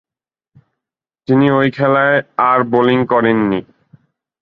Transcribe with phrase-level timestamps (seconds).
[1.27, 2.17] তিনি ঐ খেলায়
[2.49, 3.59] আর বোলিং করেননি।